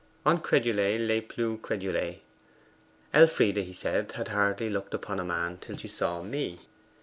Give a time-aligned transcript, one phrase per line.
[0.25, 2.15] Incredules les plus credules.
[3.13, 6.61] 'Elfride,' he said, 'had hardly looked upon a man till she saw me.